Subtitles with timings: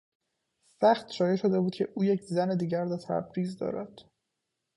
[0.81, 3.99] سخت شایع شده بود که او یک زن دیگر در تبریز دارد.